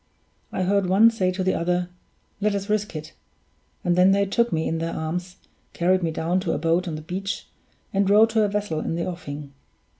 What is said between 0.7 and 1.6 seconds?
one say to the